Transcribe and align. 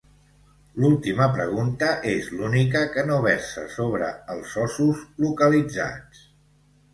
L'última 0.83 1.25
pregunta 1.35 1.89
és 2.11 2.29
l'única 2.39 2.81
que 2.95 3.03
no 3.11 3.19
versa 3.27 3.67
sobre 3.75 4.09
els 4.37 4.57
ossos 4.63 5.05
localitzats. 5.27 6.25